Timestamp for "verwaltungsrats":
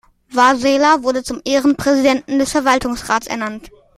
2.53-3.27